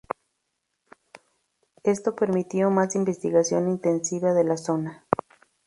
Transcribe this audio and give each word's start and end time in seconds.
Esto 1.83 2.15
permitió 2.15 2.71
más 2.71 2.95
investigación 2.95 3.67
intensiva 3.69 4.33
de 4.33 4.43
la 4.43 4.57
zona. 4.57 5.05